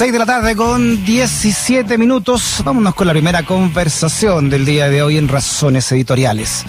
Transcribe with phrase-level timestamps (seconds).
[0.00, 2.62] 6 de la tarde con 17 minutos.
[2.64, 6.64] Vámonos con la primera conversación del día de hoy en Razones Editoriales.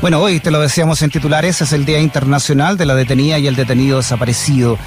[0.00, 3.46] Bueno, hoy te lo decíamos en titulares, es el Día Internacional de la Detenida y
[3.46, 4.78] el Detenido Desaparecido.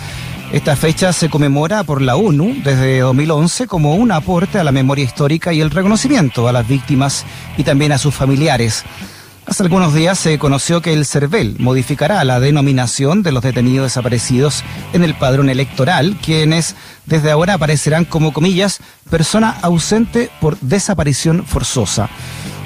[0.51, 5.05] Esta fecha se conmemora por la ONU desde 2011 como un aporte a la memoria
[5.05, 7.23] histórica y el reconocimiento a las víctimas
[7.55, 8.83] y también a sus familiares.
[9.47, 14.63] Hace algunos días se conoció que el CERVEL modificará la denominación de los detenidos desaparecidos
[14.91, 16.75] en el padrón electoral, quienes
[17.05, 22.09] desde ahora aparecerán como comillas persona ausente por desaparición forzosa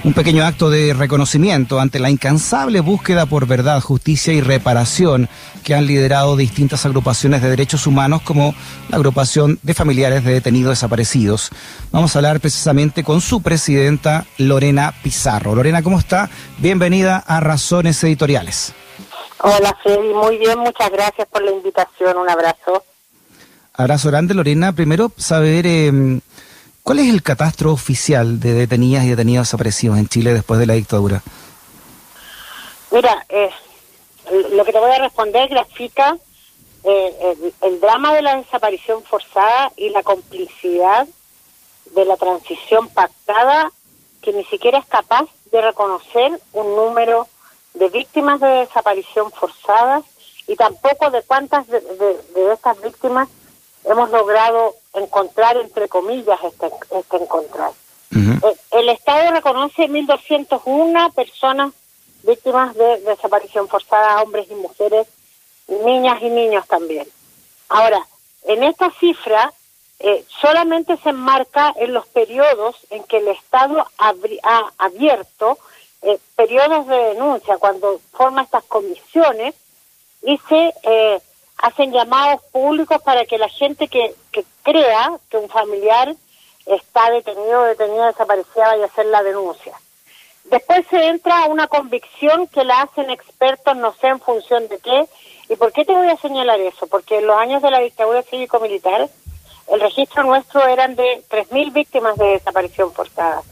[0.04, 5.28] un pequeño acto de reconocimiento ante la incansable búsqueda por verdad, justicia y reparación
[5.64, 8.54] que han liderado distintas agrupaciones de derechos humanos como
[8.90, 11.50] la agrupación de familiares de detenidos desaparecidos.
[11.92, 15.54] Vamos a hablar precisamente con su presidenta Lorena Pizarro.
[15.54, 16.30] Lorena, ¿cómo está?
[16.60, 18.74] Bienvenida a Razones Editoriales.
[19.42, 22.84] Hola Freddy, muy bien, muchas gracias por la invitación, un abrazo.
[23.80, 25.66] Abrazo grande Lorena, primero saber...
[25.66, 26.20] Eh,
[26.84, 30.74] ¿Cuál es el catastro oficial de detenidas y detenidos desaparecidos en Chile después de la
[30.74, 31.22] dictadura?
[32.92, 33.50] Mira, eh,
[34.52, 36.18] lo que te voy a responder grafica
[36.84, 41.08] eh, el, drama de la desaparición forzada y la complicidad
[41.96, 43.72] de la transición pactada
[44.22, 47.30] que ni siquiera es capaz de reconocer un número
[47.76, 50.02] de víctimas de desaparición forzada
[50.48, 53.30] y tampoco de cuántas de estas víctimas
[53.86, 57.72] hemos logrado encontrar, entre comillas, este, este encontrar.
[58.12, 61.74] Eh, el, Estado reconoce 1.201 personas
[62.24, 65.08] víctimas de desaparición forzada, hombres y mujeres,
[65.68, 67.08] niñas y niños también.
[67.70, 68.06] Ahora,
[68.46, 69.54] en esta cifra
[70.00, 75.60] eh, solamente se enmarca en los periodos en que el Estado ha abierto
[76.02, 79.54] eh, periodos de denuncia, cuando forma estas comisiones
[80.24, 80.74] y se
[81.62, 86.16] hacen llamados públicos para que la gente que, que crea que un familiar
[86.66, 89.74] está detenido o detenida desaparecida vaya a hacer la denuncia.
[90.46, 94.80] Después se entra a una convicción que la hacen expertos, no sé en función de
[94.80, 95.06] qué.
[95.50, 96.88] ¿Y por qué te voy a señalar eso?
[96.88, 99.10] Porque en los años de la dictadura cívico-militar,
[99.68, 103.44] el registro nuestro eran de 3.000 víctimas de desaparición forzada.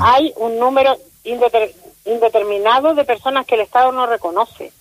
[0.00, 4.72] Hay un número indeterminado de personas que el Estado no reconoce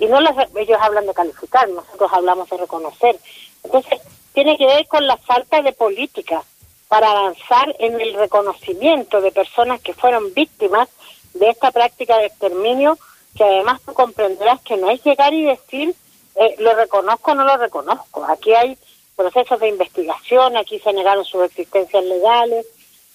[0.00, 3.18] y no ellos hablan de calificar, nosotros hablamos de reconocer.
[3.62, 4.00] Entonces,
[4.32, 6.42] tiene que ver con la falta de política
[6.88, 10.88] para avanzar en el reconocimiento de personas que fueron víctimas
[11.34, 12.98] de esta práctica de exterminio,
[13.36, 15.94] que además tú comprenderás que no es llegar y decir
[16.34, 18.24] eh, lo reconozco o no lo reconozco.
[18.24, 18.78] Aquí hay
[19.14, 22.66] procesos de investigación, aquí se negaron sus existencias legales,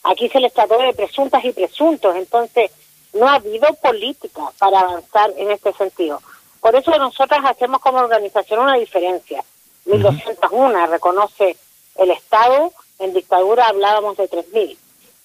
[0.03, 2.69] aquí se les trató de presuntas y presuntos, entonces
[3.13, 6.21] no ha habido política para avanzar en este sentido.
[6.65, 9.43] Por eso nosotras hacemos como organización una diferencia.
[9.85, 11.55] 1201 reconoce
[11.95, 14.75] el Estado, en dictadura hablábamos de 3000.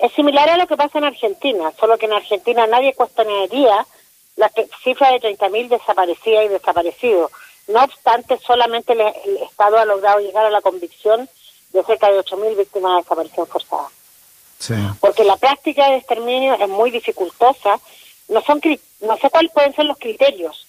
[0.01, 3.87] Es similar a lo que pasa en Argentina, solo que en Argentina nadie cuestionaría
[4.37, 4.53] la
[4.85, 7.31] cifra de 30.000 desaparecidas y desaparecidos.
[7.69, 11.27] No obstante, solamente el, Estado ha logrado llegar a la convicción
[11.73, 13.89] de cerca de 8.000 víctimas de desaparición forzada.
[15.01, 17.81] Porque la práctica de exterminio es muy dificultosa.
[18.29, 18.61] No, son,
[19.01, 20.67] no sé cuáles pueden ser los criterios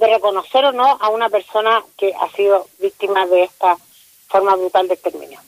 [0.00, 3.76] de reconocer o no a una persona que ha sido víctima de esta
[4.28, 5.38] forma brutal de exterminio.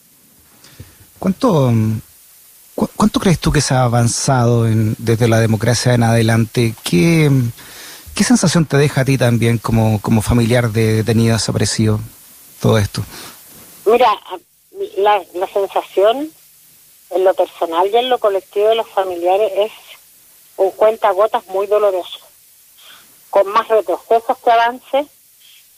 [1.18, 1.72] ¿Cuánto,
[2.96, 6.74] cuánto crees tú que se ha avanzado desde la democracia en adelante?
[6.84, 7.30] ¿Qué,
[8.14, 11.98] ¿Qué sensación te deja a ti también como, como familiar de detenido desaparecido
[12.60, 13.02] todo esto?
[13.86, 14.10] Mira,
[14.98, 16.30] la, la sensación
[17.10, 19.72] en lo personal y en lo colectivo de los familiares es
[20.56, 22.21] un cuentagotas muy doloroso
[23.32, 25.06] con más retrocesos que avances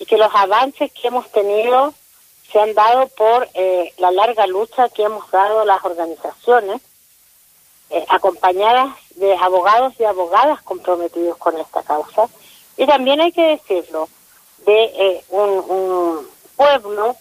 [0.00, 1.94] y que los avances que hemos tenido
[2.50, 6.82] se han dado por eh, la larga lucha que hemos dado las organizaciones,
[7.90, 12.28] eh, acompañadas de abogados y abogadas comprometidos con esta causa.
[12.76, 14.08] Y también hay que decirlo,
[14.66, 17.14] de eh, un, un pueblo,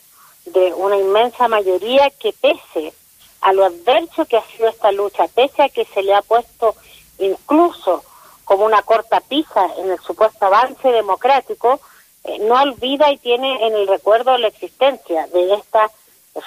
[0.46, 2.91] de una inmensa mayoría que pese
[3.41, 6.76] a lo adverso que ha sido esta lucha, pese a que se le ha puesto
[7.20, 8.03] incluso
[8.45, 11.79] como una corta pija en el supuesto avance democrático,
[12.23, 15.90] eh, no olvida y tiene en el recuerdo la existencia de esta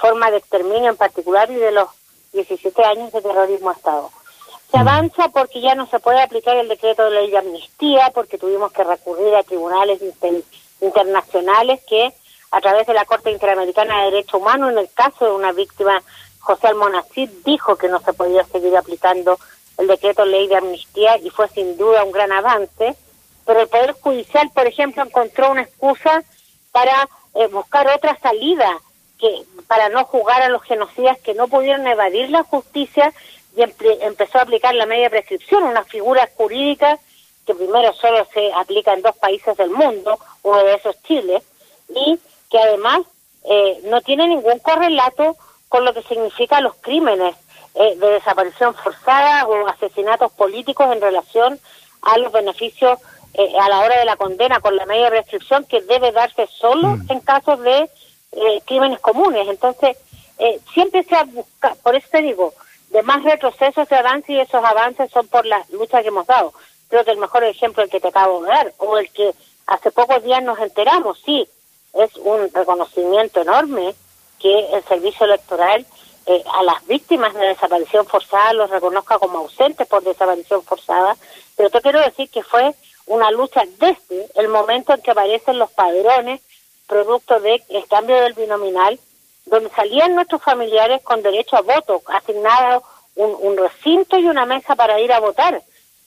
[0.01, 1.89] forma de exterminio en particular y de los
[2.33, 4.11] 17 años de terrorismo a Estado.
[4.71, 4.81] Se mm.
[4.81, 8.73] avanza porque ya no se puede aplicar el decreto de ley de amnistía, porque tuvimos
[8.73, 10.01] que recurrir a tribunales
[10.81, 12.13] internacionales que,
[12.51, 16.03] a través de la Corte Interamericana de Derechos Humanos, en el caso de una víctima,
[16.41, 19.39] José Almonacid, dijo que no se podía seguir aplicando
[19.79, 22.97] el decreto ley de amnistía y fue sin duda un gran avance,
[23.45, 26.23] pero el Poder Judicial, por ejemplo, encontró una excusa
[26.73, 28.79] para eh, buscar otra salida
[29.19, 33.13] que para no juzgar a los genocidas que no pudieron evadir la justicia
[33.57, 36.99] y empezó a aplicar la media prescripción, una figura jurídica
[37.47, 41.43] que primero solo se aplica en dos países del mundo, uno de esos Chile,
[41.89, 42.19] y
[42.51, 43.01] que además
[43.45, 45.37] eh, no tiene ningún correlato
[45.69, 47.37] con lo que significa los crímenes
[47.77, 51.61] eh, de desaparición forzada o asesinatos políticos en relación
[52.03, 52.99] a los beneficios
[53.35, 56.97] eh, a la hora de la condena con la media prescripción que debe darse solo
[56.97, 57.07] mm.
[57.11, 57.91] en casos de
[58.67, 59.49] crímenes comunes.
[59.49, 59.97] Entonces,
[60.75, 62.53] siempre se ha buscado, por eso te digo,
[62.91, 66.53] de más retrocesos de avance y esos avances son por la lucha que hemos dado.
[66.89, 69.33] Creo que el mejor ejemplo es el que te acabo de dar, o el que
[69.67, 71.49] hace pocos días nos enteramos, sí,
[71.95, 73.95] es un reconocimiento enorme
[74.39, 75.87] que el servicio electoral
[76.27, 81.17] eh, a las víctimas de desaparición forzada los reconozca como ausentes por desaparición forzada,
[81.57, 82.75] pero te quiero decir que fue
[83.07, 86.41] una lucha desde el momento en que aparecen los padrones
[86.87, 88.99] producto del cambio del binominal,
[89.45, 92.83] donde salían nuestros familiares con derecho a voto, asignado
[93.15, 95.63] un, recinto y una mesa para ir a votar.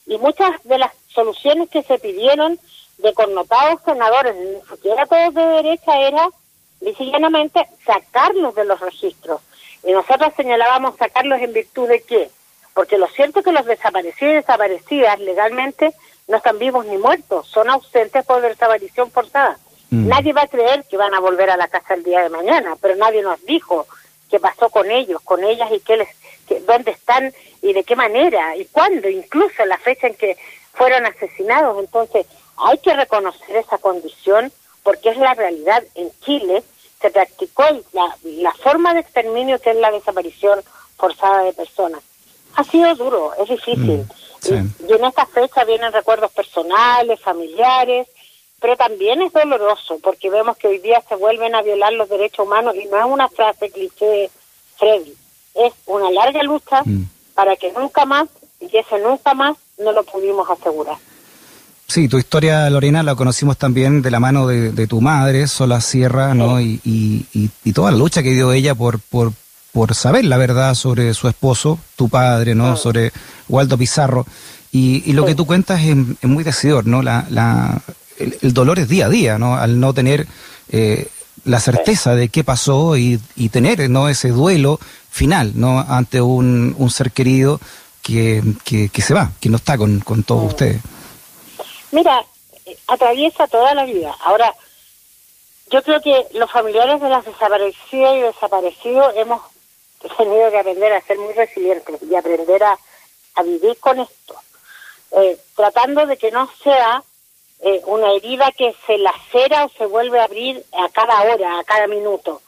[0.06, 2.58] Y muchas de las soluciones que se pidieron
[2.98, 6.28] de connotados senadores, ni siquiera todos de derecha, era
[6.80, 9.40] llanamente sacarlos de los registros.
[9.84, 12.30] Y nosotros señalábamos sacarlos en virtud de qué?
[12.74, 15.92] Porque lo cierto es que los desaparecidos y desaparecidas legalmente
[16.28, 19.58] no están vivos ni muertos, son ausentes por desaparición forzada.
[19.90, 20.08] Mm.
[20.08, 22.76] Nadie va a creer que van a volver a la casa el día de mañana,
[22.80, 23.86] pero nadie nos dijo
[24.30, 26.08] qué pasó con ellos, con ellas y qué les,
[26.66, 30.36] dónde están y de qué manera y cuándo, incluso la fecha en que
[30.72, 31.78] fueron asesinados.
[31.80, 32.26] Entonces,
[32.56, 34.52] hay que reconocer esa condición
[34.82, 35.82] porque es la realidad.
[35.94, 36.62] En Chile
[37.00, 40.60] se practicó la, la forma de exterminio que es la desaparición
[40.96, 42.02] forzada de personas.
[42.56, 44.04] Ha sido duro, es difícil.
[44.48, 48.08] Mm, y, en esta fecha vienen recuerdos personales, familiares,
[48.60, 52.46] pero también es doloroso porque vemos que hoy día se vuelven a violar los derechos
[52.46, 54.30] humanos y no es una frase cliché,
[54.76, 55.14] Freddy,
[55.54, 57.04] es una larga lucha mm.
[57.34, 58.28] para que nunca más,
[58.60, 60.98] y ese nunca más, no lo pudimos asegurar.
[61.90, 66.34] Sí, tu historia, Lorena, la conocimos también de la mano de, tu madre, Sola Sierra,
[66.34, 66.60] ¿no?
[66.60, 69.32] Y, y, toda la lucha que dio ella por, por,
[69.72, 72.76] por saber la verdad sobre su esposo, tu padre, ¿no?
[72.76, 73.10] Sobre
[73.48, 74.24] Waldo Pizarro.
[74.70, 77.02] Y, lo que tú cuentas es, muy decidor, ¿no?
[77.02, 77.82] La, la,
[78.20, 79.56] el, dolor es día a día, ¿no?
[79.56, 80.28] Al no tener
[80.70, 81.08] eh,
[81.44, 83.18] la certeza de qué pasó y,
[83.50, 84.08] tener, ¿no?
[84.08, 84.78] Ese duelo
[85.10, 85.80] final, ¿no?
[85.80, 87.60] Ante un, un ser querido
[88.00, 90.80] que, que, que, se va, que no está con, con todos ustedes.
[91.90, 92.24] Mira,
[92.86, 94.16] atraviesa toda la vida.
[94.20, 94.54] Ahora,
[95.70, 99.40] yo creo que los familiares de las desaparecidas y desaparecidos hemos
[100.16, 102.78] tenido que aprender a ser muy resilientes y aprender a,
[103.42, 104.34] vivir con esto,
[105.12, 107.02] eh, tratando de que no sea
[107.60, 111.64] eh, una herida que se lacera o se vuelve a abrir a cada hora, a
[111.64, 112.42] cada minuto.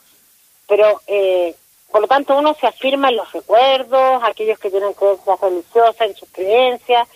[0.68, 1.54] Pero, eh,
[1.90, 6.16] por lo tanto, uno se afirma en los recuerdos, aquellos que tienen creencias religiosas, en
[6.16, 7.08] sus creencias,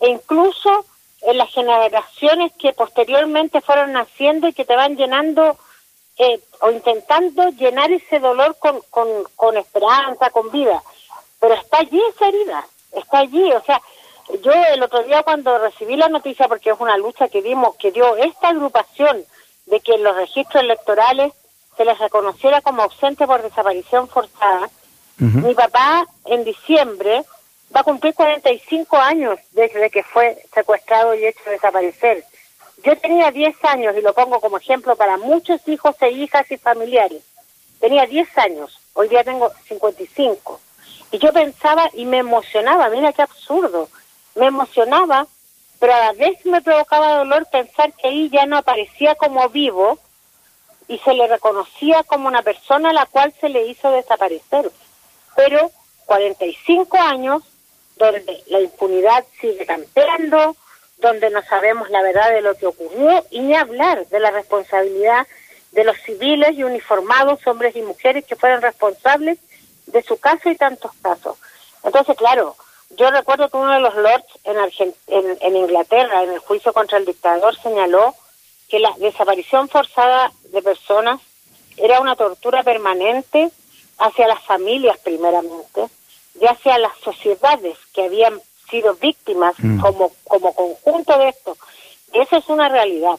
[0.00, 0.84] e incluso
[1.22, 5.56] en las generaciones que posteriormente fueron naciendo y que te van llenando
[6.18, 10.82] eh, o intentando llenar ese dolor con, con, con esperanza, con vida.
[11.40, 13.52] Pero está allí esa herida, está allí.
[13.52, 13.80] O sea,
[14.42, 17.92] yo el otro día cuando recibí la noticia, porque es una lucha que dimos, que
[17.92, 19.24] dio esta agrupación
[19.66, 21.32] de que en los registros electorales
[21.76, 24.68] se les reconociera como ausente por desaparición forzada,
[25.18, 27.24] mi papá en diciembre
[27.74, 32.24] va a cumplir 45 años desde que fue secuestrado y hecho desaparecer.
[32.84, 36.56] Yo tenía 10 años, y lo pongo como ejemplo para muchos hijos e hijas y
[36.56, 37.22] familiares.
[37.80, 40.60] Tenía 10 años, hoy día tengo 55.
[41.12, 43.88] Y yo pensaba y me emocionaba, mira qué absurdo,
[44.34, 45.26] me emocionaba,
[45.78, 49.98] pero a la vez me provocaba dolor pensar que ahí ya no aparecía como vivo
[50.88, 54.70] y se le reconocía como una persona a la cual se le hizo desaparecer.
[55.36, 55.70] Pero
[56.06, 57.42] 45 años
[58.10, 60.56] donde la impunidad sigue campeando,
[60.98, 65.26] donde no sabemos la verdad de lo que ocurrió y ni hablar de la responsabilidad
[65.72, 69.38] de los civiles y uniformados, hombres y mujeres que fueron responsables
[69.86, 71.38] de su caso y tantos casos.
[71.82, 72.56] Entonces, claro,
[72.90, 74.56] yo recuerdo que uno de los lords en,
[75.40, 78.14] en, Inglaterra, en el juicio contra el dictador, señaló
[78.68, 81.20] que la desaparición forzada de personas
[81.76, 83.50] era una tortura permanente
[83.98, 85.86] hacia las familias primeramente,
[86.34, 89.80] ya sea las sociedades que habían sido víctimas mm.
[89.80, 91.56] como, como conjunto de esto.
[92.12, 93.18] Eso es una realidad.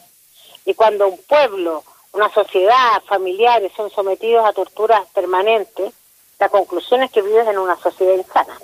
[0.66, 5.92] Y cuando un pueblo, una sociedad, familiares son sometidos a torturas permanentes,
[6.38, 8.58] la conclusión es que vives en una sociedad insana.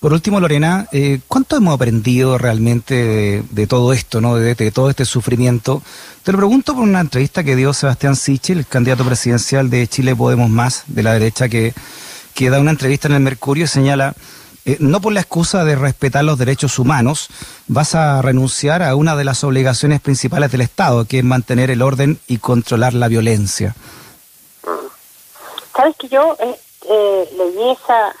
[0.00, 4.34] Por último, Lorena, eh, ¿cuánto hemos aprendido realmente de, todo esto, ¿no?
[4.34, 5.80] De, todo este sufrimiento?
[6.24, 10.16] Te lo pregunto por una entrevista que dio Sebastián Sichel, el candidato presidencial de Chile
[10.16, 11.72] Podemos Más, de la derecha, que,
[12.34, 14.14] que da una entrevista en el Mercurio y señala,
[14.64, 17.28] eh, no por la excusa de respetar los derechos humanos,
[17.66, 21.82] vas a renunciar a una de las obligaciones principales del Estado, que es mantener el
[21.82, 23.74] orden y controlar la violencia.
[25.74, 26.58] Sabes que yo eh,
[26.88, 28.14] eh leí esa,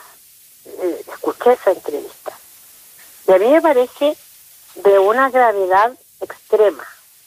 [1.12, 2.32] escuché esa entrevista.
[3.28, 4.16] Y a mí me parece
[4.76, 6.84] de una gravedad extrema.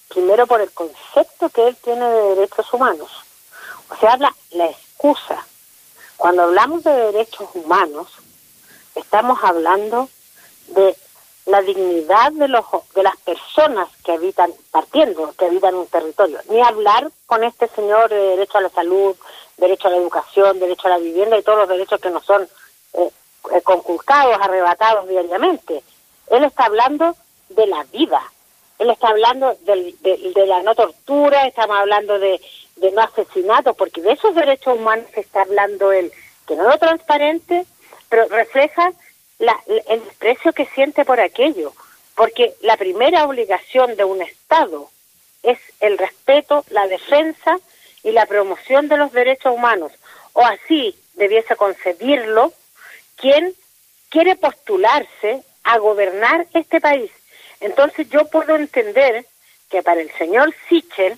[0.09, 3.09] Primero por el concepto que él tiene de derechos humanos.
[3.89, 5.45] O sea, habla la excusa.
[6.17, 8.07] Cuando hablamos de derechos humanos,
[8.95, 10.09] estamos hablando
[10.67, 10.95] de
[11.45, 16.59] la dignidad de los de las personas que habitan partiendo que habitan un territorio ni
[16.59, 19.15] hablar con este señor de derecho a la salud
[19.55, 22.49] derecho a la educación derecho a la vivienda y todos los derechos que nos son
[22.93, 23.11] eh,
[23.53, 25.83] eh, conculcados, arrebatados diariamente.
[26.27, 27.15] Él está hablando
[27.49, 28.21] de la vida,
[28.79, 32.39] él está hablando de, la no tortura, estamos hablando de,
[32.93, 36.11] no asesinato, porque de esos derechos humanos está hablando él,
[36.47, 37.65] que no es transparente,
[38.09, 38.91] pero refleja
[39.39, 41.73] el desprecio que siente por aquello,
[42.15, 44.89] porque la primera obligación de un Estado
[45.43, 47.59] es el respeto, la defensa
[48.03, 49.91] y la promoción de los derechos humanos,
[50.33, 52.53] o así debiese concebirlo
[53.15, 53.53] quien
[54.09, 57.11] quiere postularse a gobernar este país.
[57.59, 59.25] Entonces yo puedo entender
[59.69, 61.17] que para el señor Sichel,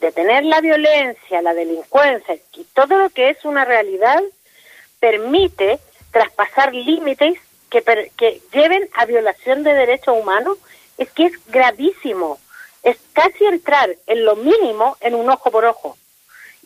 [0.00, 4.22] detener la violencia, la delincuencia y todo lo que es una realidad,
[5.00, 5.78] permite
[6.10, 7.38] traspasar límites
[7.70, 7.82] que,
[8.16, 10.58] que lleven a violación de derechos humanos,
[10.98, 12.38] es que es gravísimo.
[12.82, 15.96] Es casi entrar en lo mínimo en un ojo por ojo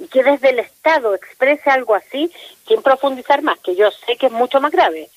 [0.00, 2.33] y que desde el Estado exprese algo así,
[2.67, 5.11] sin profundizar más, que yo sé que es mucho más grave.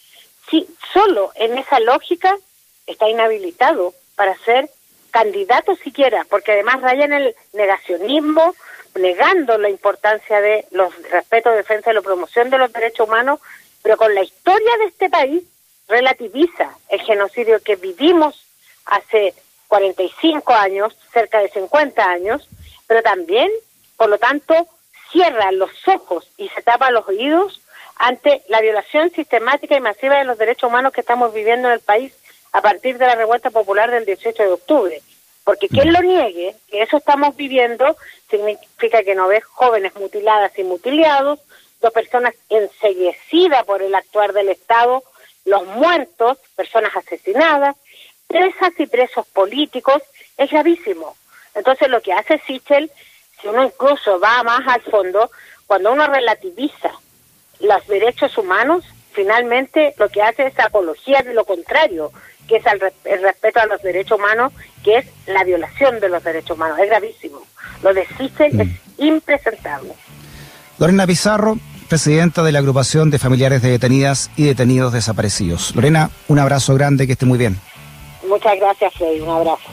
[0.49, 2.37] Si solo en esa lógica
[2.87, 4.69] está inhabilitado para ser
[5.11, 8.55] candidato siquiera, porque además raya en el negacionismo,
[8.95, 13.39] negando la importancia de los respeto, defensa y la promoción de los derechos humanos,
[13.81, 15.43] pero con la historia de este país
[15.87, 18.45] relativiza el genocidio que vivimos
[18.85, 19.33] hace
[19.67, 22.47] 45 años, cerca de 50 años,
[22.87, 23.49] pero también
[23.97, 24.67] por lo tanto,
[25.11, 27.61] cierra los ojos y se tapa los oídos
[27.95, 31.79] ante la violación sistemática y masiva de los derechos humanos que estamos viviendo en el
[31.79, 32.13] país
[32.53, 35.01] a partir de la revuelta popular del 18 de octubre.
[35.43, 37.97] Porque quien lo niegue, que eso estamos viviendo,
[38.29, 41.39] significa que no ves jóvenes mutiladas y mutilados,
[41.81, 45.03] dos personas enseguecidas por el actuar del Estado,
[45.43, 47.75] los muertos, personas asesinadas,
[48.27, 50.01] presas y presos políticos,
[50.37, 51.17] es gravísimo.
[51.55, 52.89] Entonces lo que hace Sichel
[53.43, 55.29] si uno incluso va más al fondo,
[55.67, 56.91] cuando uno relativiza
[57.59, 62.11] los derechos humanos, finalmente lo que hace es apología de lo contrario,
[62.47, 66.57] que es el, respeto a los derechos humanos, que es la violación de los derechos
[66.57, 66.79] humanos.
[66.79, 67.41] Es gravísimo.
[67.81, 69.03] Lo de CICEL es mm.
[69.03, 69.93] impresentable.
[70.79, 71.57] Lorena Pizarro,
[71.87, 75.75] presidenta de la agrupación de familiares de detenidas y detenidos desaparecidos.
[75.75, 77.59] Lorena, un abrazo grande, que esté muy bien.
[78.27, 79.21] Muchas gracias, Freddy.
[79.21, 79.69] Un abrazo.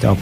[0.00, 0.16] Chao.